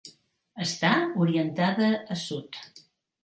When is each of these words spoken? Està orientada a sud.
Està 0.63 0.93
orientada 1.25 1.91
a 2.15 2.17
sud. 2.25 2.59